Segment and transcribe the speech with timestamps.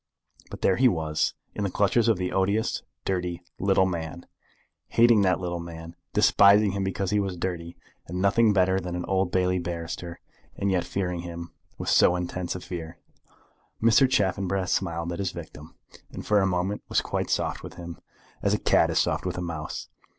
[0.49, 4.25] But there he was, in the clutches of the odious, dirty, little man,
[4.87, 7.77] hating the little man, despising him because he was dirty,
[8.07, 10.19] and nothing better than an Old Bailey barrister,
[10.57, 12.97] and yet fearing him with so intense a fear!
[13.79, 14.09] Mr.
[14.09, 15.75] Chaffanbrass smiled at his victim,
[16.11, 17.99] and for a moment was quite soft with him,
[18.41, 19.87] as a cat is soft with a mouse.